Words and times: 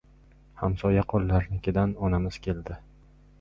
Hamsoya-qo‘llarnikidan 0.61 1.93
onamiz 2.09 2.41
keldi. 2.49 2.81